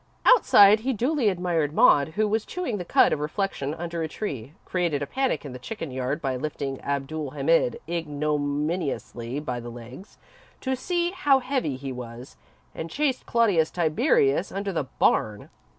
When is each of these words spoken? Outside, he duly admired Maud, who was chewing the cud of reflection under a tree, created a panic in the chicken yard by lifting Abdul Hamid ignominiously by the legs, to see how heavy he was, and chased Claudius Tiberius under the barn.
Outside, 0.25 0.79
he 0.79 0.93
duly 0.93 1.29
admired 1.29 1.73
Maud, 1.75 2.13
who 2.15 2.27
was 2.27 2.43
chewing 2.43 2.79
the 2.79 2.83
cud 2.83 3.13
of 3.13 3.19
reflection 3.19 3.75
under 3.75 4.01
a 4.01 4.07
tree, 4.07 4.53
created 4.65 5.03
a 5.03 5.05
panic 5.05 5.45
in 5.45 5.53
the 5.53 5.59
chicken 5.59 5.91
yard 5.91 6.23
by 6.23 6.35
lifting 6.35 6.81
Abdul 6.81 7.29
Hamid 7.29 7.79
ignominiously 7.87 9.39
by 9.41 9.59
the 9.59 9.69
legs, 9.69 10.17
to 10.61 10.75
see 10.75 11.11
how 11.11 11.37
heavy 11.37 11.75
he 11.75 11.91
was, 11.91 12.35
and 12.73 12.89
chased 12.89 13.27
Claudius 13.27 13.69
Tiberius 13.69 14.51
under 14.51 14.73
the 14.73 14.85
barn. 14.85 15.51